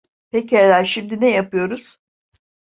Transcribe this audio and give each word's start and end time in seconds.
Pekala, 0.29 0.85
şimdi 0.85 1.21
ne 1.21 1.31
yapıyoruz? 1.31 1.97